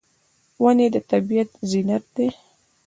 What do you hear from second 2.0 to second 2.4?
دي.